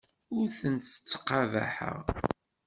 [0.37, 1.97] Ur tent-ttqabaḥeɣ.